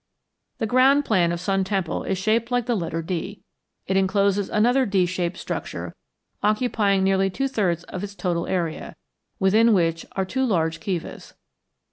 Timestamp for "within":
9.37-9.73